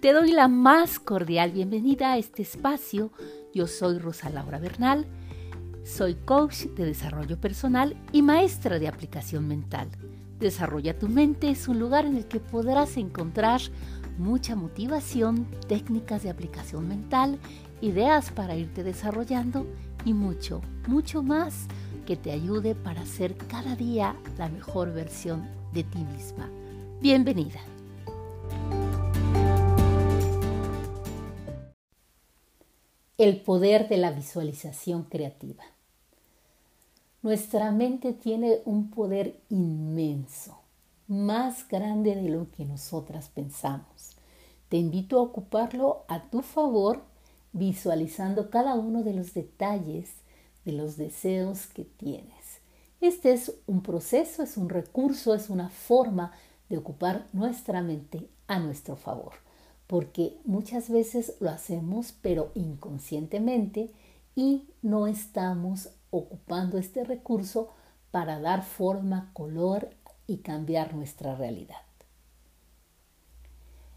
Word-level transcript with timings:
Te 0.00 0.14
doy 0.14 0.32
la 0.32 0.48
más 0.48 0.98
cordial 0.98 1.52
bienvenida 1.52 2.12
a 2.12 2.16
este 2.16 2.40
espacio. 2.40 3.12
Yo 3.52 3.66
soy 3.66 3.98
Rosa 3.98 4.30
Laura 4.30 4.58
Bernal, 4.58 5.04
soy 5.84 6.14
coach 6.14 6.64
de 6.68 6.86
desarrollo 6.86 7.38
personal 7.38 7.94
y 8.10 8.22
maestra 8.22 8.78
de 8.78 8.88
aplicación 8.88 9.46
mental. 9.46 9.90
Desarrolla 10.38 10.98
tu 10.98 11.10
mente 11.10 11.50
es 11.50 11.68
un 11.68 11.78
lugar 11.78 12.06
en 12.06 12.16
el 12.16 12.24
que 12.24 12.40
podrás 12.40 12.96
encontrar 12.96 13.60
mucha 14.16 14.56
motivación, 14.56 15.46
técnicas 15.68 16.22
de 16.22 16.30
aplicación 16.30 16.88
mental, 16.88 17.38
ideas 17.82 18.30
para 18.30 18.56
irte 18.56 18.82
desarrollando 18.82 19.66
y 20.06 20.14
mucho, 20.14 20.62
mucho 20.86 21.22
más 21.22 21.66
que 22.06 22.16
te 22.16 22.32
ayude 22.32 22.74
para 22.74 23.04
ser 23.04 23.36
cada 23.36 23.76
día 23.76 24.16
la 24.38 24.48
mejor 24.48 24.94
versión 24.94 25.46
de 25.74 25.84
ti 25.84 25.98
misma. 25.98 26.48
Bienvenida. 27.02 27.60
El 33.20 33.42
poder 33.42 33.86
de 33.90 33.98
la 33.98 34.12
visualización 34.12 35.02
creativa. 35.02 35.62
Nuestra 37.20 37.70
mente 37.70 38.14
tiene 38.14 38.60
un 38.64 38.88
poder 38.88 39.38
inmenso, 39.50 40.58
más 41.06 41.68
grande 41.68 42.14
de 42.14 42.30
lo 42.30 42.50
que 42.50 42.64
nosotras 42.64 43.28
pensamos. 43.28 44.12
Te 44.70 44.78
invito 44.78 45.18
a 45.18 45.22
ocuparlo 45.22 46.06
a 46.08 46.30
tu 46.30 46.40
favor 46.40 47.02
visualizando 47.52 48.48
cada 48.48 48.74
uno 48.74 49.02
de 49.02 49.12
los 49.12 49.34
detalles 49.34 50.12
de 50.64 50.72
los 50.72 50.96
deseos 50.96 51.66
que 51.66 51.84
tienes. 51.84 52.62
Este 53.02 53.34
es 53.34 53.52
un 53.66 53.82
proceso, 53.82 54.42
es 54.42 54.56
un 54.56 54.70
recurso, 54.70 55.34
es 55.34 55.50
una 55.50 55.68
forma 55.68 56.32
de 56.70 56.78
ocupar 56.78 57.26
nuestra 57.34 57.82
mente 57.82 58.30
a 58.46 58.60
nuestro 58.60 58.96
favor 58.96 59.49
porque 59.90 60.38
muchas 60.44 60.88
veces 60.88 61.34
lo 61.40 61.50
hacemos 61.50 62.14
pero 62.22 62.52
inconscientemente 62.54 63.90
y 64.36 64.68
no 64.82 65.08
estamos 65.08 65.88
ocupando 66.10 66.78
este 66.78 67.02
recurso 67.02 67.70
para 68.12 68.38
dar 68.38 68.62
forma, 68.62 69.32
color 69.32 69.90
y 70.28 70.38
cambiar 70.38 70.94
nuestra 70.94 71.34
realidad. 71.34 71.82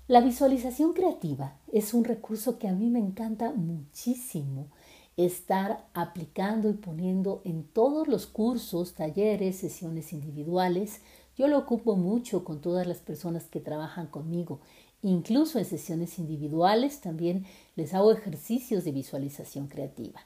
La 0.08 0.22
visualización 0.22 0.94
creativa 0.94 1.58
es 1.72 1.94
un 1.94 2.06
recurso 2.06 2.58
que 2.58 2.68
a 2.68 2.74
mí 2.74 2.90
me 2.90 2.98
encanta 2.98 3.52
muchísimo 3.52 4.70
estar 5.16 5.86
aplicando 5.94 6.72
y 6.72 6.74
poniendo 6.74 7.44
en 7.46 7.66
todos 7.66 8.08
los 8.08 8.26
cursos, 8.26 8.96
talleres, 8.96 9.58
sesiones 9.58 10.12
individuales. 10.12 11.02
Yo 11.38 11.48
lo 11.48 11.60
ocupo 11.60 11.96
mucho 11.96 12.44
con 12.44 12.62
todas 12.62 12.88
las 12.88 12.98
personas 12.98 13.46
que 13.46 13.60
trabajan 13.60 14.08
conmigo 14.08 14.60
Incluso 15.04 15.60
en 15.60 15.66
sesiones 15.66 16.18
individuales 16.18 17.02
también 17.02 17.46
les 17.76 17.94
hago 17.94 18.12
ejercicios 18.14 18.86
de 18.86 18.94
visualización 18.94 19.68
creativa, 19.68 20.22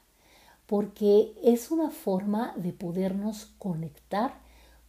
porque 0.68 1.34
es 1.44 1.72
una 1.72 1.90
forma 1.90 2.54
de 2.58 2.74
podernos 2.74 3.48
conectar 3.58 4.40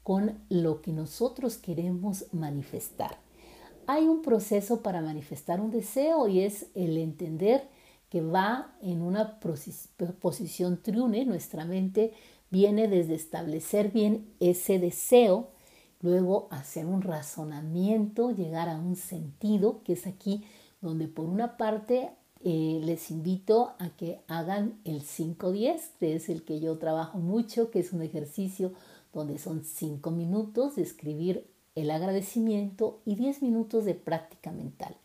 con 0.02 0.38
lo 0.50 0.82
que 0.82 0.92
nosotros 0.92 1.56
queremos 1.56 2.26
manifestar. 2.32 3.16
Hay 3.86 4.06
un 4.06 4.20
proceso 4.20 4.82
para 4.82 5.00
manifestar 5.00 5.58
un 5.58 5.70
deseo 5.70 6.28
y 6.28 6.40
es 6.40 6.66
el 6.74 6.98
entender 6.98 7.66
que 8.10 8.20
va 8.20 8.76
en 8.82 9.00
una 9.00 9.40
posición 9.40 10.82
triune, 10.82 11.24
nuestra 11.24 11.64
mente 11.64 12.12
viene 12.50 12.88
desde 12.88 13.14
establecer 13.14 13.90
bien 13.90 14.28
ese 14.40 14.78
deseo 14.78 15.48
luego 16.00 16.48
hacer 16.50 16.86
un 16.86 17.02
razonamiento, 17.02 18.30
llegar 18.30 18.68
a 18.68 18.78
un 18.78 18.96
sentido, 18.96 19.82
que 19.84 19.94
es 19.94 20.06
aquí 20.06 20.44
donde 20.80 21.08
por 21.08 21.26
una 21.26 21.56
parte 21.56 22.10
eh, 22.44 22.80
les 22.84 23.10
invito 23.10 23.74
a 23.78 23.90
que 23.90 24.20
hagan 24.28 24.78
el 24.84 25.02
5-10, 25.02 25.80
que 25.98 26.14
es 26.14 26.28
el 26.28 26.44
que 26.44 26.60
yo 26.60 26.78
trabajo 26.78 27.18
mucho, 27.18 27.70
que 27.70 27.80
es 27.80 27.92
un 27.92 28.02
ejercicio 28.02 28.72
donde 29.12 29.38
son 29.38 29.64
5 29.64 30.10
minutos 30.10 30.76
de 30.76 30.82
escribir 30.82 31.50
el 31.74 31.90
agradecimiento 31.90 33.00
y 33.04 33.16
10 33.16 33.42
minutos 33.42 33.84
de 33.84 33.94
práctica 33.94 34.52
mental, 34.52 34.96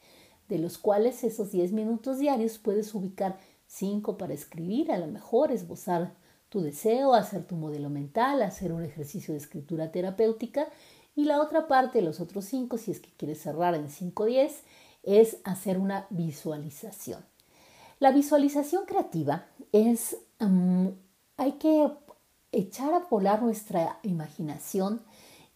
de 0.49 0.59
los 0.59 0.77
cuales 0.77 1.23
esos 1.23 1.51
10 1.51 1.71
minutos 1.71 2.19
diarios 2.19 2.59
puedes 2.59 2.93
ubicar 2.93 3.39
5 3.67 4.17
para 4.17 4.33
escribir, 4.33 4.91
a 4.91 4.99
lo 4.99 5.07
mejor 5.07 5.51
esbozar 5.51 6.13
tu 6.53 6.61
deseo, 6.61 7.15
hacer 7.15 7.45
tu 7.45 7.55
modelo 7.55 7.89
mental, 7.89 8.43
hacer 8.43 8.73
un 8.73 8.83
ejercicio 8.83 9.33
de 9.33 9.39
escritura 9.39 9.91
terapéutica 9.91 10.67
y 11.15 11.25
la 11.25 11.41
otra 11.41 11.67
parte, 11.67 12.03
los 12.03 12.19
otros 12.19 12.45
cinco, 12.45 12.77
si 12.77 12.91
es 12.91 12.99
que 12.99 13.09
quieres 13.17 13.41
cerrar 13.41 13.73
en 13.73 13.89
5-10, 13.89 14.51
es 15.01 15.37
hacer 15.45 15.79
una 15.79 16.05
visualización. 16.11 17.25
La 17.97 18.11
visualización 18.11 18.85
creativa 18.85 19.47
es, 19.71 20.17
mm, 20.39 20.89
hay 21.37 21.53
que 21.53 21.89
echar 22.51 22.93
a 22.93 23.07
volar 23.09 23.41
nuestra 23.41 23.97
imaginación 24.03 25.01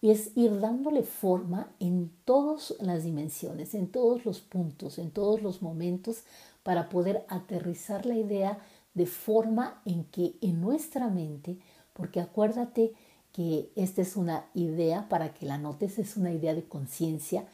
y 0.00 0.10
es 0.10 0.36
ir 0.36 0.58
dándole 0.58 1.04
forma 1.04 1.68
en 1.78 2.10
todas 2.24 2.74
las 2.80 3.04
dimensiones, 3.04 3.72
en 3.74 3.86
todos 3.86 4.24
los 4.24 4.40
puntos, 4.40 4.98
en 4.98 5.12
todos 5.12 5.42
los 5.42 5.62
momentos 5.62 6.24
para 6.64 6.88
poder 6.88 7.24
aterrizar 7.28 8.04
la 8.04 8.16
idea 8.16 8.58
de 8.98 9.06
forma 9.06 9.80
en 9.86 10.04
que 10.04 10.34
en 10.42 10.60
nuestra 10.60 11.08
mente, 11.08 11.56
porque 11.94 12.20
acuérdate 12.20 12.92
que 13.32 13.70
esta 13.76 14.02
es 14.02 14.16
una 14.16 14.46
idea, 14.54 15.08
para 15.08 15.32
que 15.32 15.46
la 15.46 15.56
notes, 15.56 15.98
es 15.98 16.16
una 16.16 16.32
idea 16.32 16.54
de 16.54 16.64
conciencia, 16.64 17.46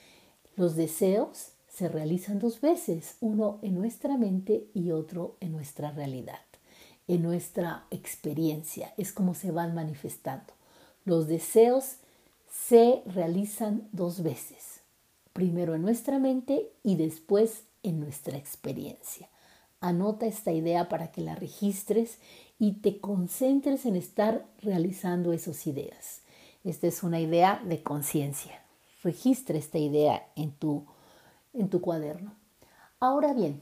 los 0.56 0.74
deseos 0.74 1.50
se 1.68 1.88
realizan 1.88 2.38
dos 2.38 2.60
veces, 2.62 3.16
uno 3.20 3.58
en 3.60 3.74
nuestra 3.74 4.16
mente 4.16 4.66
y 4.72 4.90
otro 4.90 5.36
en 5.40 5.52
nuestra 5.52 5.90
realidad, 5.90 6.40
en 7.08 7.22
nuestra 7.22 7.84
experiencia, 7.90 8.94
es 8.96 9.12
como 9.12 9.34
se 9.34 9.50
van 9.50 9.74
manifestando. 9.74 10.54
Los 11.04 11.26
deseos 11.26 11.96
se 12.50 13.02
realizan 13.04 13.86
dos 13.92 14.22
veces, 14.22 14.80
primero 15.34 15.74
en 15.74 15.82
nuestra 15.82 16.18
mente 16.18 16.70
y 16.82 16.96
después 16.96 17.64
en 17.82 18.00
nuestra 18.00 18.38
experiencia. 18.38 19.28
Anota 19.84 20.24
esta 20.24 20.50
idea 20.50 20.88
para 20.88 21.12
que 21.12 21.20
la 21.20 21.34
registres 21.34 22.16
y 22.58 22.80
te 22.80 23.00
concentres 23.00 23.84
en 23.84 23.96
estar 23.96 24.46
realizando 24.62 25.34
esas 25.34 25.66
ideas. 25.66 26.22
Esta 26.64 26.86
es 26.86 27.02
una 27.02 27.20
idea 27.20 27.60
de 27.66 27.82
conciencia. 27.82 28.62
Registra 29.02 29.58
esta 29.58 29.76
idea 29.76 30.26
en 30.36 30.52
tu, 30.52 30.86
en 31.52 31.68
tu 31.68 31.82
cuaderno. 31.82 32.32
Ahora 32.98 33.34
bien, 33.34 33.60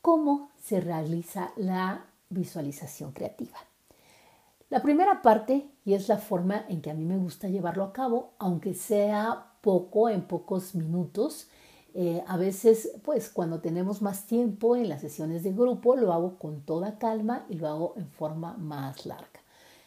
¿cómo 0.00 0.52
se 0.62 0.80
realiza 0.80 1.50
la 1.56 2.04
visualización 2.28 3.10
creativa? 3.10 3.58
La 4.68 4.82
primera 4.82 5.20
parte, 5.20 5.66
y 5.84 5.94
es 5.94 6.06
la 6.06 6.18
forma 6.18 6.64
en 6.68 6.80
que 6.80 6.92
a 6.92 6.94
mí 6.94 7.04
me 7.04 7.18
gusta 7.18 7.48
llevarlo 7.48 7.82
a 7.82 7.92
cabo, 7.92 8.34
aunque 8.38 8.72
sea 8.72 9.46
poco, 9.62 10.08
en 10.08 10.22
pocos 10.22 10.76
minutos, 10.76 11.48
eh, 11.94 12.22
a 12.26 12.36
veces, 12.36 12.92
pues 13.04 13.28
cuando 13.30 13.60
tenemos 13.60 14.02
más 14.02 14.26
tiempo 14.26 14.76
en 14.76 14.88
las 14.88 15.00
sesiones 15.00 15.42
de 15.42 15.52
grupo, 15.52 15.96
lo 15.96 16.12
hago 16.12 16.38
con 16.38 16.62
toda 16.62 16.98
calma 16.98 17.46
y 17.48 17.54
lo 17.54 17.68
hago 17.68 17.94
en 17.96 18.08
forma 18.10 18.56
más 18.56 19.06
larga. 19.06 19.40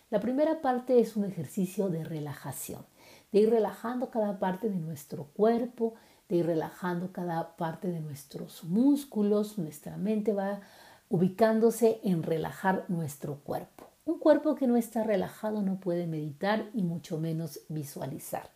La 0.10 0.20
primera 0.20 0.62
parte 0.62 1.00
es 1.00 1.16
un 1.16 1.26
ejercicio 1.26 1.90
de 1.90 2.04
relajación, 2.04 2.86
de 3.32 3.40
ir 3.40 3.50
relajando 3.50 4.10
cada 4.10 4.40
parte 4.40 4.70
de 4.70 4.78
nuestro 4.78 5.26
cuerpo, 5.34 5.96
de 6.30 6.38
ir 6.38 6.46
relajando 6.46 7.12
cada 7.12 7.56
parte 7.56 7.90
de 7.90 8.00
nuestros 8.00 8.64
músculos, 8.64 9.58
nuestra 9.58 9.98
mente 9.98 10.34
va 10.34 10.62
ubicándose 11.10 12.00
en 12.04 12.24
relajar 12.24 12.86
nuestro 12.90 13.36
cuerpo. 13.40 13.88
Un 14.06 14.20
cuerpo 14.20 14.56
que 14.56 14.68
no 14.68 14.76
está 14.76 15.04
relajado 15.04 15.62
no 15.62 15.80
puede 15.80 16.08
meditar 16.08 16.70
y 16.74 16.84
mucho 16.84 17.18
menos 17.18 17.62
visualizar. 17.70 18.50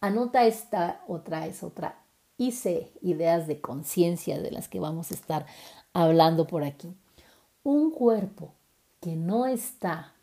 Anota 0.00 0.44
esta 0.44 1.02
otra, 1.06 1.46
es 1.46 1.62
otra 1.62 2.02
hice 2.38 2.90
ideas 3.02 3.46
de 3.46 3.60
conciencia 3.60 4.40
de 4.40 4.50
las 4.50 4.68
que 4.68 4.80
vamos 4.80 5.10
a 5.10 5.14
estar 5.14 5.46
hablando 5.92 6.46
por 6.46 6.64
aquí. 6.64 6.94
Un 7.64 7.90
cuerpo 7.90 8.54
que 9.00 9.16
no 9.16 9.46
está 9.46 10.14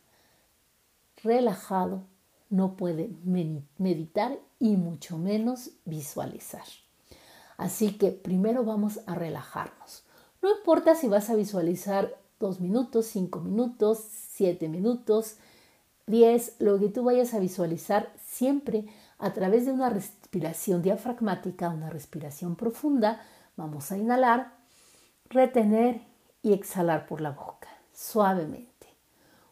relajado 1.23 2.03
no 2.50 2.75
puede 2.75 3.09
meditar 3.77 4.39
y 4.59 4.77
mucho 4.77 5.17
menos 5.17 5.71
visualizar. 5.83 6.63
Así 7.57 7.94
que 7.97 8.12
primero 8.12 8.63
vamos 8.63 9.01
a 9.06 9.15
relajarnos. 9.15 10.03
No 10.41 10.56
importa 10.56 10.95
si 10.95 11.07
vas 11.07 11.29
a 11.29 11.35
visualizar 11.35 12.15
dos 12.39 12.59
minutos, 12.59 13.07
cinco 13.07 13.39
minutos, 13.39 14.06
siete 14.09 14.69
minutos, 14.69 15.38
diez, 16.07 16.56
lo 16.59 16.79
que 16.79 16.89
tú 16.89 17.03
vayas 17.03 17.33
a 17.33 17.39
visualizar 17.39 18.13
siempre 18.23 18.85
a 19.17 19.33
través 19.33 19.65
de 19.65 19.71
una 19.71 19.89
respiración 20.36 20.82
diafragmática, 20.82 21.70
una 21.70 21.90
respiración 21.90 22.58
profunda, 22.58 23.22
vamos 23.56 23.90
a 23.94 23.98
inhalar, 23.98 24.52
retener 25.30 26.02
y 26.42 26.52
exhalar 26.52 27.08
por 27.08 27.22
la 27.22 27.32
boca, 27.32 27.70
suavemente. 27.94 28.88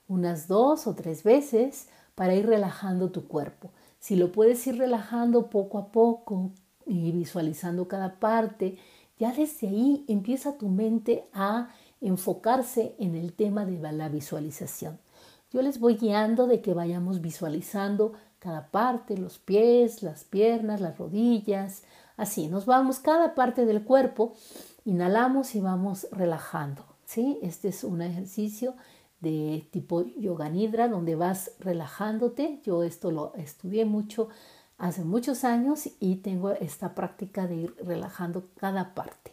Unas 0.10 0.50
dos 0.50 0.86
o 0.86 0.94
tres 0.94 1.24
veces 1.24 1.88
para 2.16 2.36
ir 2.36 2.48
relajando 2.48 3.12
tu 3.12 3.30
cuerpo. 3.30 3.72
Si 3.98 4.18
lo 4.18 4.34
puedes 4.34 4.68
ir 4.68 4.78
relajando 4.78 5.50
poco 5.50 5.78
a 5.78 5.88
poco 5.88 6.52
y 6.86 7.14
visualizando 7.14 7.88
cada 7.88 8.20
parte, 8.20 8.78
ya 9.18 9.32
desde 9.32 9.70
ahí 9.70 10.04
empieza 10.10 10.58
tu 10.58 10.68
mente 10.68 11.30
a 11.32 11.70
enfocarse 12.02 12.94
en 13.00 13.16
el 13.16 13.32
tema 13.32 13.66
de 13.66 13.80
la 13.94 14.10
visualización. 14.10 15.00
Yo 15.50 15.62
les 15.62 15.80
voy 15.80 15.96
guiando 15.96 16.46
de 16.46 16.62
que 16.62 16.74
vayamos 16.74 17.22
visualizando 17.22 18.12
cada 18.44 18.68
parte, 18.72 19.18
los 19.18 19.40
pies, 19.40 20.04
las 20.04 20.26
piernas, 20.26 20.82
las 20.82 20.98
rodillas, 20.98 21.84
así, 22.18 22.50
nos 22.50 22.66
vamos 22.66 23.00
cada 23.00 23.36
parte 23.36 23.66
del 23.66 23.86
cuerpo, 23.86 24.34
inhalamos 24.84 25.56
y 25.56 25.62
vamos 25.62 26.08
relajando, 26.12 26.84
¿sí? 27.06 27.40
Este 27.42 27.70
es 27.70 27.86
un 27.86 28.02
ejercicio 28.02 28.76
de 29.22 29.66
tipo 29.72 30.04
yoga 30.18 30.50
nidra 30.50 30.90
donde 30.90 31.16
vas 31.16 31.52
relajándote. 31.60 32.60
Yo 32.66 32.84
esto 32.84 33.12
lo 33.12 33.34
estudié 33.36 33.86
mucho 33.86 34.28
hace 34.78 35.06
muchos 35.06 35.46
años 35.46 35.90
y 36.02 36.18
tengo 36.18 36.52
esta 36.52 36.94
práctica 36.94 37.48
de 37.48 37.56
ir 37.56 37.76
relajando 37.82 38.50
cada 38.58 38.94
parte. 38.94 39.32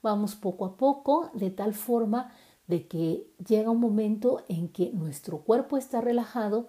Vamos 0.00 0.36
poco 0.36 0.64
a 0.64 0.76
poco 0.76 1.30
de 1.34 1.50
tal 1.50 1.74
forma 1.74 2.30
de 2.68 2.86
que 2.86 3.26
llega 3.44 3.72
un 3.72 3.80
momento 3.80 4.44
en 4.48 4.68
que 4.68 4.92
nuestro 4.92 5.38
cuerpo 5.38 5.76
está 5.76 6.00
relajado 6.00 6.68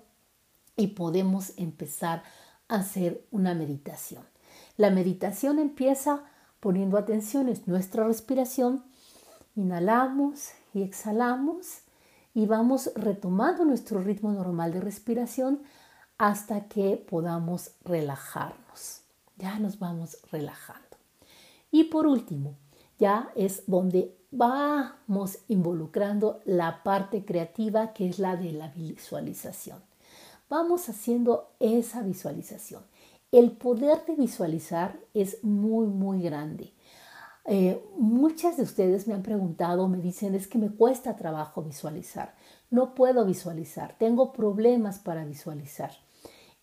y 0.75 0.87
podemos 0.87 1.53
empezar 1.57 2.23
a 2.67 2.75
hacer 2.75 3.25
una 3.31 3.53
meditación. 3.53 4.23
La 4.77 4.89
meditación 4.89 5.59
empieza 5.59 6.23
poniendo 6.59 6.97
atención 6.97 7.47
en 7.47 7.61
nuestra 7.65 8.05
respiración. 8.05 8.83
Inhalamos 9.55 10.49
y 10.73 10.81
exhalamos 10.81 11.79
y 12.33 12.45
vamos 12.45 12.91
retomando 12.95 13.63
nuestro 13.63 14.01
ritmo 14.01 14.31
normal 14.31 14.73
de 14.73 14.81
respiración 14.81 15.61
hasta 16.17 16.67
que 16.67 16.97
podamos 16.97 17.71
relajarnos. 17.83 19.01
Ya 19.37 19.59
nos 19.59 19.79
vamos 19.79 20.17
relajando. 20.31 20.81
Y 21.71 21.85
por 21.85 22.07
último, 22.07 22.55
ya 22.99 23.29
es 23.35 23.63
donde 23.67 24.15
vamos 24.31 25.39
involucrando 25.47 26.41
la 26.45 26.83
parte 26.83 27.25
creativa 27.25 27.93
que 27.93 28.09
es 28.09 28.19
la 28.19 28.35
de 28.35 28.51
la 28.51 28.69
visualización. 28.69 29.94
Vamos 30.49 30.89
haciendo 30.89 31.55
esa 31.59 32.01
visualización. 32.01 32.83
El 33.31 33.51
poder 33.51 34.05
de 34.05 34.15
visualizar 34.15 34.99
es 35.13 35.43
muy, 35.43 35.87
muy 35.87 36.21
grande. 36.21 36.73
Eh, 37.45 37.83
muchas 37.97 38.57
de 38.57 38.63
ustedes 38.63 39.07
me 39.07 39.13
han 39.13 39.23
preguntado, 39.23 39.87
me 39.87 39.97
dicen, 39.97 40.35
es 40.35 40.47
que 40.47 40.57
me 40.57 40.69
cuesta 40.69 41.15
trabajo 41.15 41.61
visualizar, 41.61 42.33
no 42.71 42.95
puedo 42.95 43.23
visualizar, 43.23 43.95
tengo 43.99 44.33
problemas 44.33 44.97
para 44.97 45.25
visualizar. 45.25 45.91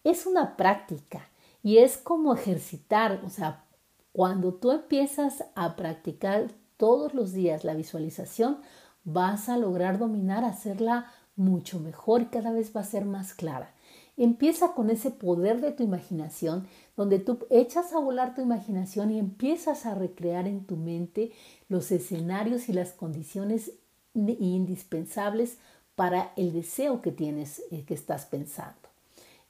Es 0.03 0.27
una 0.27 0.57
práctica 0.57 1.29
y 1.63 1.79
es 1.79 1.97
como 1.97 2.35
ejercitar, 2.35 3.23
o 3.25 3.31
sea, 3.31 3.65
cuando 4.13 4.55
tú 4.55 4.73
empiezas 4.73 5.45
a 5.55 5.77
practicar 5.77 6.51
todos 6.77 7.15
los 7.15 7.33
días 7.33 7.65
la 7.65 7.75
visualización, 7.75 8.59
vas 9.05 9.49
a 9.49 9.57
lograr 9.57 9.99
dominar, 9.99 10.45
hacerla 10.45 11.07
mucho 11.37 11.81
mejor 11.81 12.23
y 12.23 12.27
cada 12.27 12.53
vez 12.53 12.73
va 12.75 12.81
a 12.81 12.85
ser 12.85 13.05
más 13.05 13.35
clara. 13.35 13.75
Empieza 14.17 14.75
con 14.75 14.91
ese 14.91 15.11
poder 15.11 15.61
de 15.61 15.73
tu 15.73 15.83
imaginación, 15.83 16.67
donde 16.97 17.19
tú 17.19 17.39
echas 17.51 17.93
a 17.93 17.99
volar 17.99 18.35
tu 18.35 18.43
imaginación 18.43 19.11
y 19.11 19.19
empiezas 19.19 19.87
a 19.87 19.95
recrear 19.95 20.47
en 20.47 20.65
tu 20.67 20.77
mente 20.77 21.33
los 21.69 21.91
escenarios 21.91 22.69
y 22.69 22.75
las 22.75 22.93
condiciones 22.93 23.73
indispensables 24.15 25.59
para 25.95 26.33
el 26.37 26.53
deseo 26.53 27.01
que 27.01 27.13
tienes, 27.13 27.63
eh, 27.71 27.85
que 27.85 27.95
estás 27.95 28.27
pensando. 28.27 28.89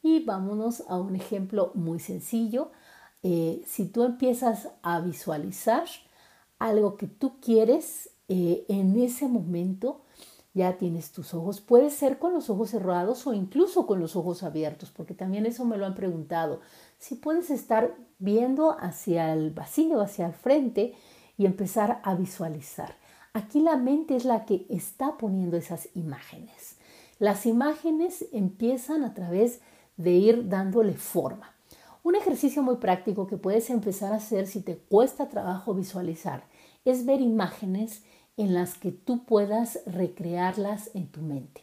Y 0.02 0.24
vámonos 0.24 0.84
a 0.88 0.98
un 0.98 1.16
ejemplo 1.16 1.72
muy 1.74 2.00
sencillo. 2.00 2.70
Eh, 3.22 3.62
si 3.66 3.86
tú 3.86 4.04
empiezas 4.04 4.68
a 4.82 5.00
visualizar 5.00 5.84
algo 6.58 6.96
que 6.96 7.06
tú 7.06 7.40
quieres 7.40 8.10
eh, 8.28 8.64
en 8.68 8.98
ese 9.00 9.28
momento, 9.28 10.02
ya 10.54 10.76
tienes 10.76 11.12
tus 11.12 11.34
ojos. 11.34 11.60
Puede 11.60 11.90
ser 11.90 12.18
con 12.18 12.32
los 12.34 12.50
ojos 12.50 12.70
cerrados 12.70 13.26
o 13.26 13.32
incluso 13.32 13.86
con 13.86 14.00
los 14.00 14.16
ojos 14.16 14.42
abiertos, 14.42 14.90
porque 14.90 15.14
también 15.14 15.46
eso 15.46 15.64
me 15.64 15.76
lo 15.76 15.86
han 15.86 15.94
preguntado. 15.94 16.60
Si 16.98 17.14
puedes 17.14 17.50
estar 17.50 17.94
viendo 18.18 18.76
hacia 18.78 19.32
el 19.32 19.50
vacío, 19.50 20.00
hacia 20.00 20.26
el 20.26 20.34
frente 20.34 20.94
y 21.38 21.46
empezar 21.46 22.00
a 22.04 22.14
visualizar. 22.14 22.96
Aquí 23.32 23.60
la 23.60 23.76
mente 23.76 24.14
es 24.14 24.24
la 24.24 24.44
que 24.44 24.66
está 24.68 25.16
poniendo 25.16 25.56
esas 25.56 25.88
imágenes. 25.94 26.76
Las 27.18 27.46
imágenes 27.46 28.26
empiezan 28.32 29.04
a 29.04 29.14
través 29.14 29.60
de 29.96 30.10
ir 30.12 30.48
dándole 30.48 30.94
forma. 30.94 31.54
Un 32.02 32.16
ejercicio 32.16 32.62
muy 32.62 32.76
práctico 32.76 33.26
que 33.26 33.36
puedes 33.36 33.70
empezar 33.70 34.12
a 34.12 34.16
hacer 34.16 34.46
si 34.48 34.60
te 34.60 34.76
cuesta 34.76 35.28
trabajo 35.28 35.72
visualizar 35.72 36.44
es 36.84 37.06
ver 37.06 37.20
imágenes 37.20 38.02
en 38.36 38.54
las 38.54 38.78
que 38.78 38.92
tú 38.92 39.24
puedas 39.24 39.80
recrearlas 39.86 40.90
en 40.94 41.08
tu 41.08 41.20
mente. 41.20 41.62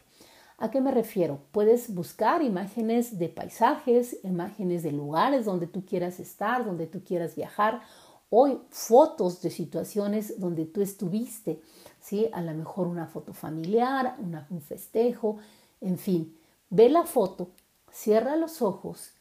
¿A 0.58 0.70
qué 0.70 0.80
me 0.80 0.90
refiero? 0.90 1.40
Puedes 1.52 1.94
buscar 1.94 2.42
imágenes 2.42 3.18
de 3.18 3.30
paisajes, 3.30 4.18
imágenes 4.24 4.82
de 4.82 4.92
lugares 4.92 5.46
donde 5.46 5.66
tú 5.66 5.86
quieras 5.86 6.20
estar, 6.20 6.66
donde 6.66 6.86
tú 6.86 7.02
quieras 7.02 7.34
viajar, 7.34 7.80
o 8.28 8.60
fotos 8.70 9.40
de 9.42 9.50
situaciones 9.50 10.38
donde 10.38 10.66
tú 10.66 10.82
estuviste, 10.82 11.60
¿sí? 11.98 12.28
A 12.32 12.42
lo 12.42 12.54
mejor 12.54 12.86
una 12.86 13.06
foto 13.06 13.32
familiar, 13.32 14.16
un 14.50 14.60
festejo, 14.60 15.38
en 15.80 15.98
fin. 15.98 16.36
Ve 16.68 16.88
la 16.90 17.04
foto, 17.04 17.48
cierra 17.90 18.36
los 18.36 18.62
ojos 18.62 19.12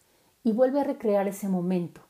y 0.43 0.51
vuelve 0.51 0.81
a 0.81 0.83
recrear 0.83 1.27
ese 1.27 1.47
momento. 1.47 2.01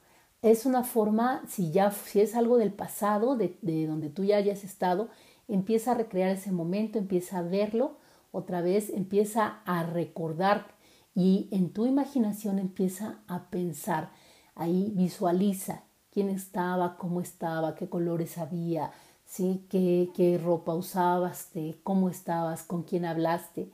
Es 0.42 0.65
una 0.65 0.83
forma, 0.83 1.44
si 1.47 1.71
ya 1.71 1.92
si 1.92 2.19
es 2.19 2.35
algo 2.35 2.57
del 2.57 2.74
pasado, 2.74 3.35
de, 3.35 3.57
de 3.62 3.88
donde 3.88 4.09
tú 4.09 4.24
ya 4.24 4.38
hayas 4.38 4.63
estado, 4.63 5.09
empieza 5.49 5.91
a 5.91 5.95
recrear 5.95 6.31
ese 6.31 6.51
momento, 6.51 6.97
empieza 6.97 7.39
a 7.39 7.41
verlo 7.41 7.97
otra 8.31 8.61
vez, 8.61 8.89
empieza 8.89 9.61
a 9.65 9.83
recordar 9.83 10.67
y 11.15 11.49
en 11.51 11.73
tu 11.73 11.85
imaginación 11.85 12.59
empieza 12.59 13.19
a 13.27 13.49
pensar. 13.49 14.11
Ahí 14.55 14.93
visualiza 14.95 15.83
quién 16.11 16.29
estaba, 16.29 16.97
cómo 16.97 17.21
estaba, 17.21 17.75
qué 17.75 17.89
colores 17.89 18.37
había, 18.37 18.91
¿sí? 19.25 19.65
qué, 19.69 20.11
qué 20.15 20.37
ropa 20.37 20.75
usabas, 20.75 21.49
cómo 21.83 22.09
estabas, 22.09 22.63
con 22.63 22.83
quién 22.83 23.05
hablaste. 23.05 23.71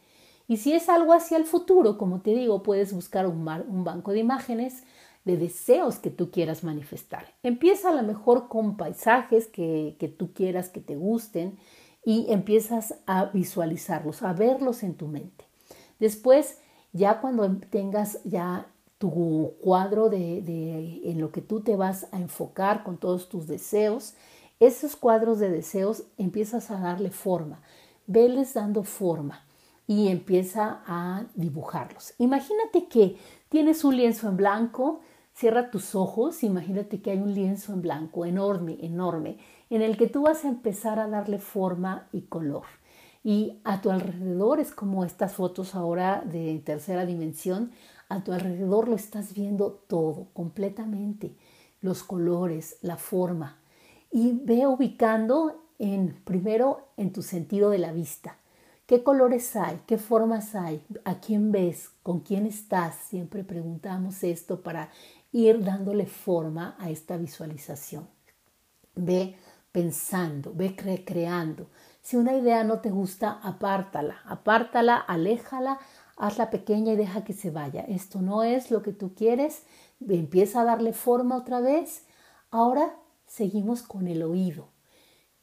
Y 0.48 0.58
si 0.58 0.74
es 0.74 0.90
algo 0.90 1.14
hacia 1.14 1.38
el 1.38 1.46
futuro, 1.46 1.98
como 1.98 2.22
te 2.22 2.36
digo, 2.36 2.62
puedes 2.62 2.94
buscar 2.94 3.26
un, 3.26 3.48
un 3.48 3.84
banco 3.84 4.12
de 4.12 4.20
imágenes 4.20 4.84
de 5.26 5.38
deseos 5.38 5.98
que 5.98 6.12
tú 6.12 6.32
quieras 6.32 6.64
manifestar. 6.64 7.34
Empieza 7.44 7.90
a 7.90 7.94
lo 7.94 8.04
mejor 8.04 8.48
con 8.48 8.78
paisajes 8.78 9.48
que, 9.48 9.98
que 10.00 10.08
tú 10.08 10.34
quieras 10.34 10.70
que 10.70 10.82
te 10.82 10.96
gusten 10.96 11.58
y 12.06 12.28
empiezas 12.30 12.96
a 13.08 13.26
visualizarlos, 13.26 14.22
a 14.22 14.34
verlos 14.34 14.84
en 14.84 14.94
tu 14.94 15.08
mente. 15.08 15.46
Después, 16.00 16.60
ya 16.94 17.20
cuando 17.20 17.58
tengas 17.70 18.24
ya 18.24 18.68
tu 19.00 19.56
cuadro 19.62 20.10
de, 20.10 20.42
de, 20.42 21.02
en 21.10 21.20
lo 21.20 21.32
que 21.32 21.42
tú 21.42 21.62
te 21.62 21.76
vas 21.76 22.08
a 22.12 22.18
enfocar 22.18 22.84
con 22.84 22.98
todos 22.98 23.28
tus 23.28 23.48
deseos, 23.48 24.14
esos 24.60 24.96
cuadros 24.96 25.40
de 25.40 25.50
deseos 25.50 26.04
empiezas 26.18 26.72
a 26.72 26.80
darle 26.80 27.10
forma, 27.10 27.62
veles 28.08 28.54
dando 28.54 28.84
forma 28.84 29.44
y 29.88 30.08
empieza 30.08 30.82
a 30.86 31.26
dibujarlos. 31.36 32.14
Imagínate 32.20 32.88
que 32.88 33.18
tienes 33.50 33.84
un 33.84 33.98
lienzo 33.98 34.30
en 34.30 34.38
blanco, 34.38 35.02
Cierra 35.36 35.70
tus 35.70 35.96
ojos, 35.96 36.44
imagínate 36.44 37.02
que 37.02 37.12
hay 37.12 37.18
un 37.18 37.34
lienzo 37.34 37.74
en 37.74 37.82
blanco 37.82 38.26
enorme, 38.26 38.78
enorme, 38.80 39.38
en 39.70 39.82
el 39.82 39.98
que 39.98 40.08
tú 40.08 40.22
vas 40.22 40.46
a 40.46 40.48
empezar 40.48 40.98
a 40.98 41.10
darle 41.10 41.40
forma 41.40 42.08
y 42.14 42.22
color. 42.22 42.64
Y 43.22 43.60
a 43.66 43.82
tu 43.82 43.92
alrededor 43.92 44.62
es 44.62 44.72
como 44.72 45.04
estas 45.04 45.34
fotos 45.34 45.76
ahora 45.76 46.24
de 46.26 46.58
tercera 46.60 47.06
dimensión, 47.06 47.72
a 48.08 48.24
tu 48.24 48.32
alrededor 48.32 48.88
lo 48.88 48.96
estás 48.96 49.34
viendo 49.34 49.84
todo, 49.88 50.28
completamente, 50.32 51.36
los 51.82 52.04
colores, 52.04 52.78
la 52.82 52.96
forma. 52.96 53.58
Y 54.12 54.40
ve 54.42 54.68
ubicando 54.68 55.66
en, 55.80 56.16
primero 56.24 56.88
en 56.96 57.12
tu 57.12 57.22
sentido 57.22 57.72
de 57.72 57.80
la 57.80 57.92
vista. 57.92 58.38
¿Qué 58.86 59.02
colores 59.02 59.56
hay? 59.56 59.82
¿Qué 59.88 59.98
formas 59.98 60.54
hay? 60.54 60.80
¿A 61.06 61.20
quién 61.20 61.52
ves? 61.52 61.90
¿Con 62.04 62.20
quién 62.20 62.46
estás? 62.46 62.94
Siempre 63.10 63.44
preguntamos 63.44 64.24
esto 64.24 64.62
para 64.62 64.92
ir 65.36 65.66
dándole 65.66 66.06
forma 66.06 66.78
a 66.80 66.90
esta 66.90 67.18
visualización. 67.18 68.08
Ve 68.96 69.36
pensando, 69.74 70.54
ve 70.56 70.74
creando. 70.76 71.68
Si 72.02 72.16
una 72.16 72.38
idea 72.38 72.64
no 72.64 72.80
te 72.80 72.90
gusta, 72.90 73.42
apártala, 73.44 74.22
apártala, 74.24 74.96
aléjala, 74.96 75.78
hazla 76.16 76.50
pequeña 76.50 76.94
y 76.94 76.96
deja 76.96 77.26
que 77.26 77.34
se 77.34 77.52
vaya. 77.52 77.82
Esto 77.82 78.22
no 78.22 78.44
es 78.44 78.72
lo 78.72 78.82
que 78.82 78.94
tú 78.94 79.14
quieres, 79.14 79.64
empieza 80.08 80.62
a 80.62 80.64
darle 80.64 80.94
forma 80.94 81.36
otra 81.36 81.60
vez. 81.60 82.06
Ahora 82.50 82.96
seguimos 83.28 83.82
con 83.84 84.08
el 84.08 84.24
oído. 84.24 84.70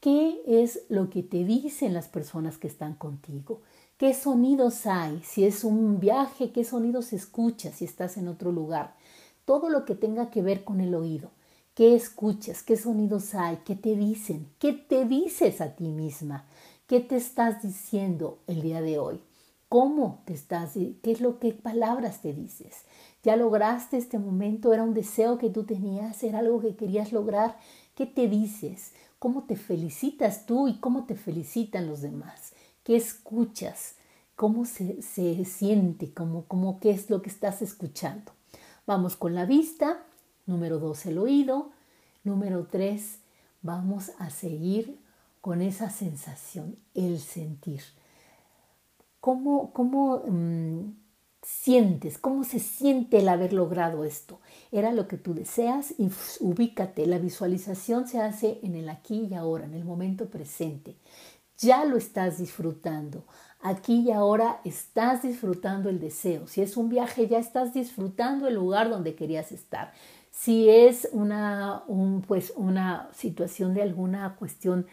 ¿Qué 0.00 0.40
es 0.46 0.87
lo 0.88 1.11
que 1.11 1.22
te 1.22 1.44
dicen 1.44 1.92
las 1.92 2.08
personas 2.08 2.56
que 2.56 2.66
están 2.66 2.94
contigo? 2.94 3.61
¿Qué 3.99 4.14
sonidos 4.14 4.87
hay? 4.87 5.20
Si 5.22 5.44
es 5.44 5.64
un 5.64 6.00
viaje, 6.00 6.50
¿qué 6.50 6.64
sonidos 6.64 7.12
escuchas 7.12 7.75
si 7.75 7.84
estás 7.84 8.16
en 8.16 8.28
otro 8.28 8.52
lugar? 8.52 8.94
Todo 9.44 9.68
lo 9.68 9.84
que 9.84 9.94
tenga 9.94 10.30
que 10.30 10.42
ver 10.42 10.64
con 10.64 10.80
el 10.80 10.94
oído. 10.94 11.30
¿Qué 11.75 11.94
escuchas? 11.94 12.62
¿Qué 12.62 12.76
sonidos 12.76 13.34
hay? 13.34 13.58
¿Qué 13.64 13.75
te 13.75 13.96
dicen? 13.96 14.49
¿Qué 14.58 14.72
te 14.72 15.04
dices 15.04 15.61
a 15.61 15.75
ti 15.75 15.88
misma? 15.88 16.46
¿Qué 16.87 17.00
te 17.00 17.16
estás 17.16 17.62
diciendo 17.62 18.40
el 18.46 18.61
día 18.61 18.82
de 18.82 18.99
hoy? 18.99 19.20
¿Cómo 19.68 20.22
te 20.26 20.34
estás? 20.34 20.75
¿Qué 20.75 21.12
es 21.12 21.22
lo 21.22 21.38
que 21.38 21.54
palabras 21.54 22.20
te 22.20 22.34
dices? 22.34 22.82
¿Ya 23.22 23.37
lograste 23.37 23.96
este 23.96 24.18
momento? 24.18 24.75
¿Era 24.75 24.82
un 24.82 24.92
deseo 24.92 25.38
que 25.38 25.49
tú 25.49 25.64
tenías? 25.64 26.22
¿Era 26.22 26.40
algo 26.40 26.61
que 26.61 26.76
querías 26.76 27.11
lograr? 27.11 27.56
¿Qué 27.94 28.04
te 28.04 28.28
dices? 28.28 28.92
¿Cómo 29.18 29.44
te 29.44 29.56
felicitas 29.56 30.44
tú 30.44 30.68
y 30.68 30.78
cómo 30.78 31.06
te 31.06 31.14
felicitan 31.14 31.87
los 31.87 32.02
demás? 32.02 32.52
¿Qué 32.84 32.96
escuchas? 32.96 33.94
¿Cómo 34.37 34.66
se, 34.66 35.00
se 35.00 35.42
siente? 35.46 36.12
¿Cómo, 36.12 36.44
¿Cómo 36.44 36.78
qué 36.78 36.90
es 36.90 37.08
lo 37.08 37.22
que 37.22 37.30
estás 37.30 37.62
escuchando? 37.62 38.32
Vamos 38.86 39.16
con 39.16 39.34
la 39.34 39.46
vista. 39.46 40.04
Número 40.46 40.78
dos, 40.78 41.06
el 41.06 41.18
oído. 41.18 41.70
Número 42.24 42.66
tres, 42.70 43.18
vamos 43.62 44.12
a 44.18 44.30
seguir 44.30 44.98
con 45.40 45.60
esa 45.60 45.90
sensación, 45.90 46.76
el 46.94 47.18
sentir. 47.20 47.82
¿Cómo, 49.20 49.72
cómo 49.72 50.22
mm, 50.26 50.94
sientes? 51.42 52.18
¿Cómo 52.18 52.44
se 52.44 52.58
siente 52.58 53.18
el 53.18 53.28
haber 53.28 53.52
logrado 53.52 54.04
esto? 54.04 54.40
¿Era 54.70 54.92
lo 54.92 55.08
que 55.08 55.16
tú 55.16 55.34
deseas? 55.34 55.94
Y 55.98 56.10
ubícate, 56.40 57.06
la 57.06 57.18
visualización 57.18 58.06
se 58.06 58.20
hace 58.20 58.60
en 58.62 58.76
el 58.76 58.88
aquí 58.88 59.28
y 59.30 59.34
ahora, 59.34 59.64
en 59.64 59.74
el 59.74 59.84
momento 59.84 60.28
presente. 60.28 60.96
Ya 61.58 61.84
lo 61.84 61.96
estás 61.96 62.38
disfrutando. 62.38 63.24
Aquí 63.64 64.00
y 64.00 64.11
ahora 64.11 64.61
estás 64.64 65.23
disfrutando 65.23 65.88
el 65.88 66.00
deseo. 66.00 66.49
Si 66.49 66.61
es 66.62 66.76
un 66.76 66.88
viaje, 66.88 67.28
ya 67.28 67.38
estás 67.38 67.73
disfrutando 67.73 68.49
el 68.49 68.54
lugar 68.54 68.90
donde 68.90 69.14
querías 69.14 69.52
estar. 69.52 69.92
Si 70.33 70.69
es 70.69 71.09
una, 71.12 71.85
pues 72.26 72.52
una 72.57 73.09
situación 73.14 73.73
de 73.73 73.83
alguna 73.83 74.35
cuestión 74.35 74.87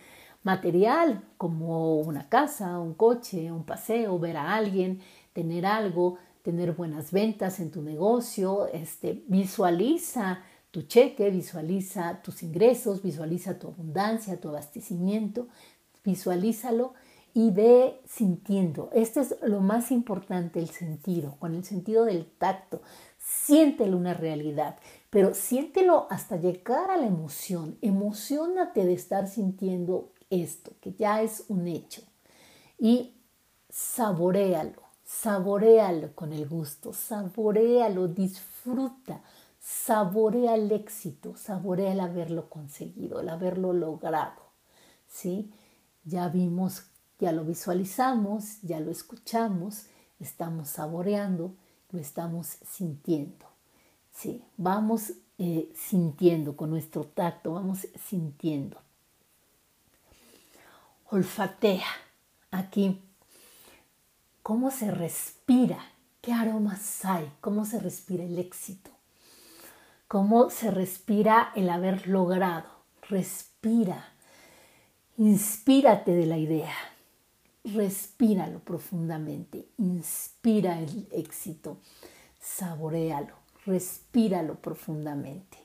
material, 0.44 1.24
como 1.38 2.00
una 2.00 2.30
casa, 2.30 2.78
un 2.78 2.94
coche, 2.94 3.52
un 3.52 3.64
paseo, 3.64 4.20
ver 4.20 4.38
a 4.38 4.54
alguien, 4.54 5.02
tener 5.34 5.66
algo, 5.66 6.18
tener 6.44 6.74
buenas 6.74 7.12
ventas 7.12 7.60
en 7.60 7.72
tu 7.72 7.82
negocio, 7.82 8.68
este, 8.68 9.24
visualiza 9.28 10.44
tu 10.70 10.84
cheque, 10.84 11.32
visualiza 11.32 12.22
tus 12.22 12.44
ingresos, 12.44 13.02
visualiza 13.02 13.58
tu 13.58 13.70
abundancia, 13.70 14.40
tu 14.40 14.50
abastecimiento, 14.50 15.48
visualízalo 16.04 16.94
y 17.33 17.51
ve 17.51 18.01
sintiendo. 18.05 18.89
Esto 18.93 19.21
es 19.21 19.36
lo 19.41 19.62
más 19.62 19.91
importante, 19.91 20.59
el 20.59 20.69
sentido, 20.69 21.36
con 21.39 21.55
el 21.55 21.63
sentido 21.63 22.05
del 22.05 22.25
tacto. 22.25 22.81
Siéntelo 23.17 23.98
una 23.98 24.13
realidad, 24.13 24.77
pero 25.09 25.33
siéntelo 25.33 26.07
hasta 26.09 26.38
llegar 26.38 26.89
a 26.91 26.98
la 26.98 27.07
emoción. 27.07 27.77
Emocionate 27.81 28.86
de 28.86 28.93
estar 28.93 29.27
sintiendo 29.27 30.12
esto, 30.29 30.71
que 30.81 30.93
ya 30.93 31.21
es 31.21 31.45
un 31.48 31.67
hecho. 31.67 32.01
Y 32.77 33.15
saborealo, 33.69 34.81
saborealo 35.03 36.15
con 36.15 36.33
el 36.33 36.48
gusto, 36.48 36.93
saborealo, 36.93 38.07
disfruta, 38.07 39.21
saborea 39.59 40.55
el 40.55 40.71
éxito, 40.71 41.36
saborea 41.36 41.91
el 41.91 42.00
haberlo 42.00 42.50
conseguido, 42.50 43.19
el 43.19 43.29
haberlo 43.29 43.74
logrado. 43.74 44.50
¿Sí? 45.07 45.51
Ya 46.03 46.27
vimos, 46.29 46.86
ya 47.20 47.32
lo 47.32 47.44
visualizamos, 47.44 48.62
ya 48.62 48.80
lo 48.80 48.92
escuchamos, 48.92 49.88
estamos 50.20 50.70
saboreando, 50.70 51.54
lo 51.92 52.00
estamos 52.00 52.58
sintiendo. 52.70 53.46
Sí, 54.12 54.44
vamos 54.58 55.14
eh, 55.38 55.72
sintiendo 55.76 56.56
con 56.56 56.70
nuestro 56.70 57.04
tacto, 57.04 57.54
vamos 57.54 57.88
sintiendo. 58.08 58.78
Olfatea 61.10 61.88
aquí. 62.52 63.02
Cómo 64.44 64.72
se 64.72 64.90
respira, 64.92 65.80
qué 66.22 66.34
aromas 66.34 67.06
hay, 67.06 67.32
cómo 67.40 67.66
se 67.66 67.80
respira 67.80 68.24
el 68.24 68.40
éxito, 68.40 68.90
cómo 70.08 70.50
se 70.50 70.72
respira 70.72 71.52
el 71.56 71.70
haber 71.70 72.08
logrado. 72.08 72.68
Respira, 73.10 74.14
inspírate 75.18 76.12
de 76.12 76.26
la 76.26 76.38
idea, 76.38 76.74
respíralo 77.63 78.60
profundamente, 78.60 79.68
inspira 79.78 80.80
el 80.80 81.08
éxito, 81.12 81.78
saborealo, 82.39 83.36
respíralo 83.66 84.56
profundamente. 84.56 85.58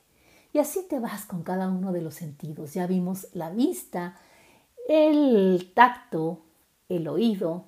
Y 0.53 0.59
así 0.59 0.85
te 0.87 0.99
vas 0.99 1.25
con 1.25 1.43
cada 1.43 1.69
uno 1.69 1.91
de 1.91 2.01
los 2.01 2.15
sentidos. 2.15 2.73
Ya 2.73 2.87
vimos 2.87 3.27
la 3.33 3.49
vista, 3.49 4.15
el 4.87 5.71
tacto, 5.73 6.41
el 6.87 7.07
oído, 7.07 7.65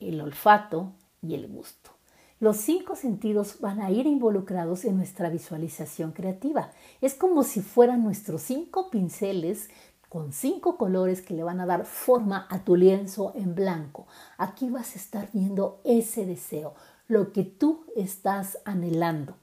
el 0.00 0.20
olfato 0.20 0.92
y 1.22 1.34
el 1.34 1.46
gusto. 1.46 1.90
Los 2.38 2.58
cinco 2.58 2.96
sentidos 2.96 3.60
van 3.60 3.80
a 3.80 3.90
ir 3.90 4.06
involucrados 4.06 4.84
en 4.84 4.96
nuestra 4.96 5.30
visualización 5.30 6.12
creativa. 6.12 6.70
Es 7.00 7.14
como 7.14 7.44
si 7.44 7.62
fueran 7.62 8.04
nuestros 8.04 8.42
cinco 8.42 8.90
pinceles 8.90 9.70
con 10.08 10.32
cinco 10.32 10.76
colores 10.76 11.22
que 11.22 11.34
le 11.34 11.42
van 11.42 11.60
a 11.60 11.66
dar 11.66 11.84
forma 11.84 12.46
a 12.50 12.64
tu 12.64 12.76
lienzo 12.76 13.32
en 13.34 13.54
blanco. 13.54 14.06
Aquí 14.38 14.70
vas 14.70 14.94
a 14.94 14.98
estar 14.98 15.28
viendo 15.32 15.80
ese 15.84 16.26
deseo, 16.26 16.74
lo 17.08 17.32
que 17.32 17.44
tú 17.44 17.84
estás 17.94 18.58
anhelando. 18.64 19.36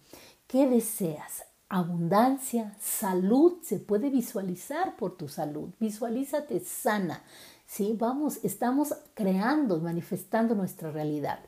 ¿Qué 0.48 0.68
deseas? 0.68 1.44
abundancia, 1.74 2.76
salud, 2.80 3.54
se 3.64 3.80
puede 3.80 4.12
visualizar 4.12 4.96
por 4.96 5.18
tu 5.18 5.28
salud. 5.28 5.70
Visualízate 5.80 6.60
sana. 6.60 7.24
¿sí? 7.66 7.96
Vamos, 7.98 8.40
estamos 8.44 8.96
creando, 9.16 9.80
manifestando 9.80 10.54
nuestra 10.54 10.92
realidad. 10.92 11.40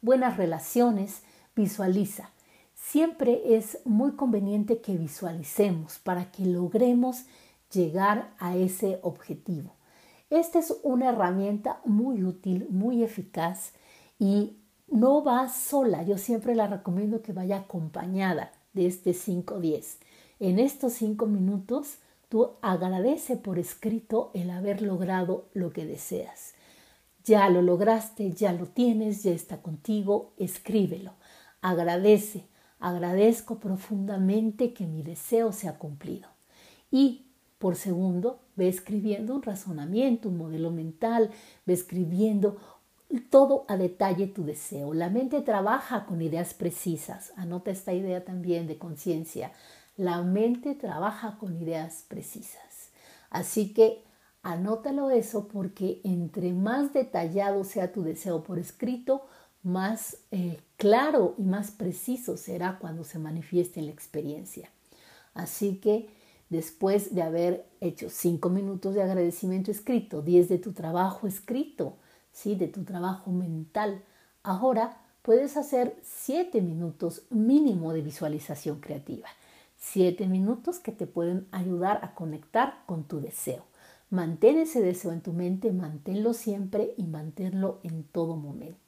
Buenas 0.00 0.38
relaciones, 0.38 1.20
visualiza. 1.54 2.30
Siempre 2.74 3.56
es 3.56 3.78
muy 3.84 4.12
conveniente 4.12 4.80
que 4.80 4.96
visualicemos 4.96 5.98
para 5.98 6.30
que 6.30 6.46
logremos 6.46 7.24
llegar 7.72 8.34
a 8.38 8.56
ese 8.56 8.98
objetivo. 9.02 9.74
Esta 10.30 10.58
es 10.58 10.74
una 10.82 11.10
herramienta 11.10 11.80
muy 11.84 12.24
útil, 12.24 12.66
muy 12.70 13.02
eficaz 13.02 13.72
y 14.18 14.56
no 14.88 15.22
va 15.22 15.48
sola. 15.48 16.02
Yo 16.02 16.18
siempre 16.18 16.54
la 16.54 16.66
recomiendo 16.66 17.22
que 17.22 17.32
vaya 17.32 17.58
acompañada 17.58 18.52
de 18.72 18.86
este 18.86 19.12
5.10. 19.12 19.98
En 20.40 20.58
estos 20.58 20.94
cinco 20.94 21.26
minutos, 21.26 21.98
tú 22.28 22.50
agradece 22.60 23.36
por 23.36 23.58
escrito 23.58 24.30
el 24.34 24.50
haber 24.50 24.82
logrado 24.82 25.48
lo 25.54 25.72
que 25.72 25.86
deseas. 25.86 26.54
Ya 27.24 27.48
lo 27.48 27.62
lograste, 27.62 28.32
ya 28.32 28.52
lo 28.52 28.66
tienes, 28.66 29.22
ya 29.22 29.30
está 29.30 29.62
contigo, 29.62 30.34
escríbelo. 30.36 31.14
Agradece, 31.62 32.44
agradezco 32.78 33.58
profundamente 33.58 34.74
que 34.74 34.86
mi 34.86 35.02
deseo 35.02 35.52
se 35.52 35.68
ha 35.68 35.78
cumplido. 35.78 36.28
Y 36.90 37.23
por 37.64 37.76
segundo, 37.76 38.40
ve 38.56 38.68
escribiendo 38.68 39.34
un 39.34 39.42
razonamiento, 39.42 40.28
un 40.28 40.36
modelo 40.36 40.70
mental, 40.70 41.30
ve 41.64 41.72
escribiendo 41.72 42.58
todo 43.30 43.64
a 43.68 43.78
detalle 43.78 44.26
tu 44.26 44.44
deseo. 44.44 44.92
La 44.92 45.08
mente 45.08 45.40
trabaja 45.40 46.04
con 46.04 46.20
ideas 46.20 46.52
precisas. 46.52 47.32
Anota 47.36 47.70
esta 47.70 47.94
idea 47.94 48.22
también 48.22 48.66
de 48.66 48.76
conciencia. 48.76 49.50
La 49.96 50.20
mente 50.20 50.74
trabaja 50.74 51.38
con 51.38 51.56
ideas 51.56 52.04
precisas. 52.06 52.90
Así 53.30 53.72
que 53.72 54.04
anótalo 54.42 55.08
eso 55.08 55.48
porque 55.48 56.02
entre 56.04 56.52
más 56.52 56.92
detallado 56.92 57.64
sea 57.64 57.92
tu 57.92 58.02
deseo 58.02 58.42
por 58.42 58.58
escrito, 58.58 59.24
más 59.62 60.18
eh, 60.32 60.60
claro 60.76 61.34
y 61.38 61.44
más 61.44 61.70
preciso 61.70 62.36
será 62.36 62.78
cuando 62.78 63.04
se 63.04 63.18
manifieste 63.18 63.80
en 63.80 63.86
la 63.86 63.92
experiencia. 63.92 64.68
Así 65.32 65.76
que 65.76 66.10
después 66.54 67.14
de 67.14 67.22
haber 67.22 67.66
hecho 67.80 68.08
cinco 68.08 68.48
minutos 68.48 68.94
de 68.94 69.02
agradecimiento 69.02 69.72
escrito, 69.72 70.22
10 70.22 70.48
de 70.48 70.58
tu 70.58 70.72
trabajo 70.72 71.26
escrito, 71.26 71.96
¿sí? 72.32 72.54
de 72.54 72.68
tu 72.68 72.84
trabajo 72.84 73.32
mental. 73.32 74.02
Ahora 74.44 75.00
puedes 75.22 75.56
hacer 75.56 75.96
siete 76.02 76.60
minutos 76.60 77.22
mínimo 77.30 77.92
de 77.92 78.02
visualización 78.02 78.80
creativa. 78.80 79.28
Siete 79.76 80.26
minutos 80.26 80.78
que 80.78 80.92
te 80.92 81.06
pueden 81.06 81.48
ayudar 81.50 81.98
a 82.02 82.14
conectar 82.14 82.84
con 82.86 83.04
tu 83.04 83.20
deseo. 83.20 83.64
Mantén 84.10 84.58
ese 84.58 84.80
deseo 84.80 85.10
en 85.10 85.22
tu 85.22 85.32
mente, 85.32 85.72
manténlo 85.72 86.34
siempre 86.34 86.94
y 86.96 87.02
manténlo 87.02 87.80
en 87.82 88.04
todo 88.04 88.36
momento. 88.36 88.83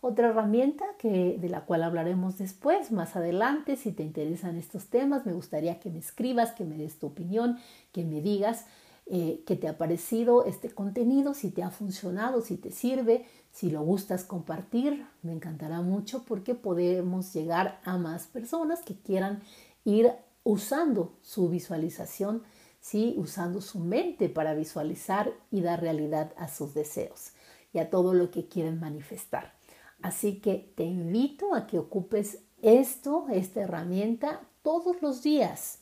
Otra 0.00 0.28
herramienta 0.28 0.84
que, 0.96 1.38
de 1.40 1.48
la 1.48 1.64
cual 1.64 1.82
hablaremos 1.82 2.38
después, 2.38 2.92
más 2.92 3.16
adelante, 3.16 3.76
si 3.76 3.90
te 3.90 4.04
interesan 4.04 4.56
estos 4.56 4.86
temas, 4.86 5.26
me 5.26 5.32
gustaría 5.32 5.80
que 5.80 5.90
me 5.90 5.98
escribas, 5.98 6.52
que 6.52 6.64
me 6.64 6.76
des 6.76 7.00
tu 7.00 7.08
opinión, 7.08 7.58
que 7.90 8.04
me 8.04 8.20
digas 8.20 8.66
eh, 9.06 9.42
qué 9.44 9.56
te 9.56 9.66
ha 9.66 9.76
parecido 9.76 10.44
este 10.44 10.70
contenido, 10.70 11.34
si 11.34 11.50
te 11.50 11.64
ha 11.64 11.70
funcionado, 11.70 12.42
si 12.42 12.56
te 12.56 12.70
sirve, 12.70 13.26
si 13.50 13.70
lo 13.70 13.82
gustas 13.82 14.22
compartir, 14.22 15.04
me 15.22 15.32
encantará 15.32 15.80
mucho 15.80 16.24
porque 16.24 16.54
podemos 16.54 17.34
llegar 17.34 17.80
a 17.84 17.98
más 17.98 18.28
personas 18.28 18.82
que 18.82 18.94
quieran 18.94 19.42
ir 19.84 20.12
usando 20.44 21.18
su 21.22 21.48
visualización, 21.48 22.44
¿sí? 22.80 23.14
usando 23.16 23.60
su 23.60 23.80
mente 23.80 24.28
para 24.28 24.54
visualizar 24.54 25.32
y 25.50 25.60
dar 25.60 25.80
realidad 25.80 26.32
a 26.36 26.46
sus 26.46 26.72
deseos 26.72 27.32
y 27.72 27.80
a 27.80 27.90
todo 27.90 28.14
lo 28.14 28.30
que 28.30 28.46
quieren 28.46 28.78
manifestar. 28.78 29.57
Así 30.02 30.40
que 30.40 30.72
te 30.76 30.84
invito 30.84 31.54
a 31.54 31.66
que 31.66 31.78
ocupes 31.78 32.42
esto, 32.62 33.26
esta 33.30 33.60
herramienta, 33.60 34.40
todos 34.62 35.02
los 35.02 35.22
días. 35.22 35.80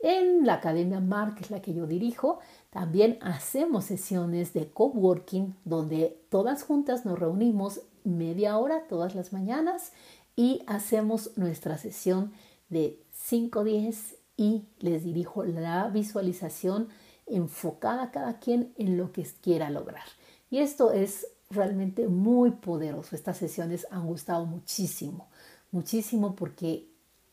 En 0.00 0.46
la 0.46 0.54
Academia 0.54 1.00
Mar, 1.00 1.34
que 1.34 1.42
es 1.42 1.50
la 1.50 1.60
que 1.60 1.74
yo 1.74 1.86
dirijo, 1.86 2.38
también 2.70 3.18
hacemos 3.20 3.86
sesiones 3.86 4.52
de 4.52 4.70
coworking 4.70 5.56
donde 5.64 6.20
todas 6.28 6.62
juntas 6.62 7.04
nos 7.04 7.18
reunimos 7.18 7.80
media 8.04 8.58
hora 8.58 8.86
todas 8.86 9.14
las 9.16 9.32
mañanas 9.32 9.92
y 10.36 10.62
hacemos 10.68 11.36
nuestra 11.36 11.78
sesión 11.78 12.32
de 12.68 13.02
5-10 13.28 14.16
y 14.36 14.66
les 14.78 15.02
dirijo 15.02 15.42
la 15.42 15.88
visualización 15.88 16.88
enfocada 17.26 18.04
a 18.04 18.10
cada 18.12 18.38
quien 18.38 18.72
en 18.76 18.96
lo 18.96 19.10
que 19.10 19.26
quiera 19.42 19.68
lograr. 19.68 20.04
Y 20.48 20.58
esto 20.58 20.92
es 20.92 21.26
realmente 21.50 22.08
muy 22.08 22.52
poderoso. 22.52 23.16
Estas 23.16 23.38
sesiones 23.38 23.86
han 23.90 24.06
gustado 24.06 24.44
muchísimo, 24.46 25.28
muchísimo 25.70 26.34
porque 26.34 26.88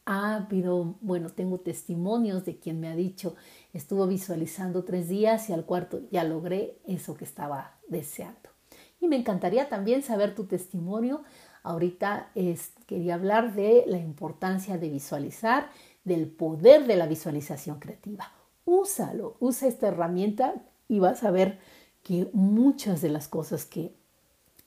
ha 0.06 0.36
habido, 0.36 0.96
bueno, 1.02 1.30
tengo 1.30 1.60
testimonios 1.60 2.46
de 2.46 2.60
quien 2.60 2.80
me 2.80 2.88
ha 2.88 2.96
dicho, 2.96 3.36
estuvo 3.74 4.06
visualizando 4.08 4.84
tres 4.84 5.10
días 5.10 5.50
y 5.50 5.54
al 5.54 5.66
cuarto 5.66 6.02
ya 6.12 6.24
logré 6.24 6.78
eso 6.86 7.18
que 7.18 7.26
estaba 7.26 7.78
deseando. 7.88 8.50
Y 9.02 9.08
me 9.08 9.18
encantaría 9.18 9.68
también 9.68 10.04
saber 10.04 10.36
tu 10.36 10.46
testimonio. 10.46 11.24
Ahorita 11.64 12.32
quería 12.86 13.16
hablar 13.16 13.56
de 13.56 13.84
la 13.88 13.98
importancia 13.98 14.78
de 14.78 14.90
visualizar, 14.90 15.70
del 16.04 16.28
poder 16.28 16.86
de 16.86 16.96
la 16.96 17.08
visualización 17.08 17.80
creativa. 17.80 18.32
Úsalo, 18.64 19.38
usa 19.40 19.68
esta 19.68 19.88
herramienta 19.88 20.54
y 20.88 21.00
vas 21.00 21.24
a 21.24 21.32
ver 21.32 21.60
que 22.04 22.30
muchas 22.34 23.02
de 23.02 23.10
las 23.10 23.28
cosas 23.28 23.66
que 23.66 23.96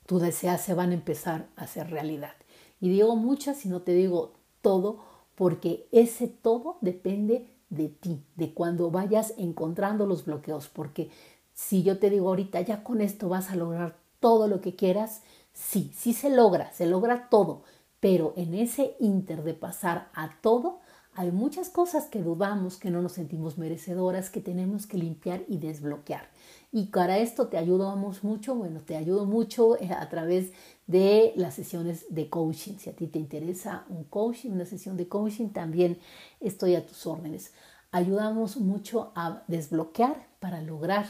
tú 0.09 0.19
deseas 0.19 0.63
se 0.63 0.73
van 0.73 0.93
a 0.93 0.95
empezar 0.95 1.49
a 1.55 1.65
hacer 1.65 1.91
realidad. 1.91 2.33
Y 2.81 2.89
digo 2.89 3.15
muchas 3.15 3.67
y 3.67 3.69
no 3.69 3.83
te 3.83 3.93
digo 3.93 4.33
todo, 4.63 5.01
porque 5.35 5.87
ese 5.93 6.29
todo 6.29 6.79
depende 6.81 7.47
de 7.69 7.91
ti, 7.91 8.23
de 8.35 8.55
cuando 8.55 8.91
vayas 8.91 9.35
encontrando 9.37 10.07
los 10.07 10.25
bloqueos, 10.25 10.69
porque 10.69 11.11
si 11.53 11.83
yo 11.83 11.99
te 11.99 12.09
digo 12.09 12.29
ahorita, 12.29 12.63
ya 12.63 12.83
con 12.83 13.03
esto 13.03 13.29
vas 13.29 13.51
a 13.51 13.57
lograr 13.57 13.99
todo 14.19 14.49
lo 14.49 14.63
que 14.63 14.75
quieras, 14.75 15.21
sí, 15.53 15.93
sí 15.95 16.15
se 16.15 16.31
logra, 16.31 16.73
se 16.73 16.87
logra 16.87 17.29
todo, 17.29 17.63
pero 18.01 18.33
en 18.37 18.55
ese 18.55 18.97
inter 19.01 19.43
de 19.43 19.53
pasar 19.53 20.09
a 20.15 20.31
todo, 20.41 20.81
hay 21.13 21.33
muchas 21.33 21.69
cosas 21.69 22.07
que 22.07 22.23
dudamos, 22.23 22.79
que 22.79 22.91
no 22.91 23.03
nos 23.03 23.13
sentimos 23.13 23.59
merecedoras, 23.59 24.31
que 24.31 24.41
tenemos 24.41 24.87
que 24.87 24.97
limpiar 24.97 25.43
y 25.49 25.59
desbloquear. 25.59 26.31
Y 26.71 26.87
para 26.87 27.19
esto 27.19 27.49
te 27.49 27.57
ayudamos 27.57 28.23
mucho, 28.23 28.55
bueno, 28.55 28.81
te 28.81 28.97
ayudo 28.97 29.25
mucho 29.25 29.81
eh, 29.81 29.91
a 29.91 30.09
través 30.11 30.53
de 30.87 31.33
las 31.37 31.55
sesiones 31.55 32.05
de 32.11 32.29
coaching. 32.29 32.75
Si 32.79 32.91
a 32.91 32.97
ti 32.97 33.07
te 33.07 33.19
interesa 33.19 33.87
un 33.89 34.05
coaching, 34.05 34.51
una 34.51 34.67
sesión 34.67 34.97
de 34.97 35.09
coaching, 35.09 35.49
también 35.49 35.99
estoy 36.41 36.75
a 36.75 36.85
tus 36.85 37.07
órdenes. 37.07 37.53
Ayudamos 37.91 38.59
mucho 38.59 39.13
a 39.15 39.45
desbloquear 39.49 40.29
para 40.41 40.61
lograr 40.61 41.07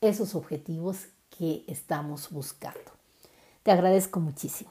esos 0.00 0.34
objetivos 0.34 1.08
que 1.28 1.64
estamos 1.66 2.30
buscando. 2.30 2.92
Te 3.62 3.72
agradezco 3.72 4.20
muchísimo. 4.20 4.70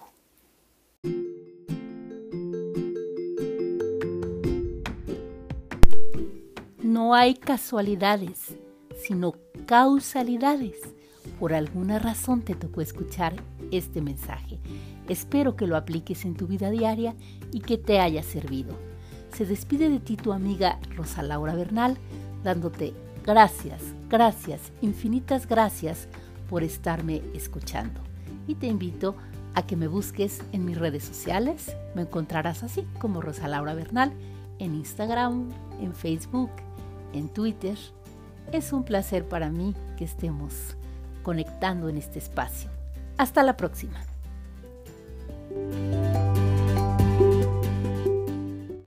No 6.82 7.14
hay 7.14 7.36
casualidades, 7.36 8.56
sino 8.96 9.34
causalidades. 9.66 10.76
Por 11.40 11.54
alguna 11.54 12.00
razón 12.00 12.42
te 12.42 12.56
tocó 12.56 12.82
escuchar 12.82 13.36
este 13.72 14.02
mensaje. 14.02 14.60
Espero 15.08 15.56
que 15.56 15.68
lo 15.68 15.78
apliques 15.78 16.26
en 16.26 16.36
tu 16.36 16.48
vida 16.48 16.70
diaria 16.70 17.16
y 17.52 17.62
que 17.62 17.78
te 17.78 18.00
haya 18.00 18.24
servido. 18.24 18.78
Se 19.36 19.46
despide 19.46 19.90
de 19.90 20.00
ti 20.00 20.16
tu 20.16 20.32
amiga 20.32 20.80
Rosa 20.96 21.24
Laura 21.24 21.56
Bernal, 21.56 21.98
dándote 22.44 22.94
gracias, 23.26 23.82
gracias, 24.10 24.72
infinitas 24.82 25.48
gracias 25.48 26.08
por 26.50 26.64
estarme 26.64 27.22
escuchando. 27.34 28.02
Y 28.48 28.56
te 28.56 28.68
invito 28.68 29.16
a 29.56 29.66
que 29.66 29.76
me 29.76 29.88
busques 29.88 30.42
en 30.52 30.66
mis 30.66 30.78
redes 30.78 31.04
sociales. 31.04 31.76
Me 31.96 32.04
encontrarás 32.04 32.64
así 32.64 32.86
como 33.00 33.22
Rosa 33.22 33.48
Laura 33.48 33.74
Bernal 33.74 34.12
en 34.60 34.76
Instagram, 34.76 35.50
en 35.82 35.94
Facebook, 35.94 36.52
en 37.14 37.30
Twitter 37.30 37.78
es 38.52 38.74
un 38.74 38.84
placer 38.84 39.26
para 39.26 39.50
mí 39.50 39.76
que 39.98 40.06
estemos 40.06 40.76
conectando 41.24 41.90
en 41.90 41.98
este 41.98 42.20
espacio. 42.20 42.70
Hasta 43.18 43.44
la 43.44 43.56
próxima. 43.58 44.00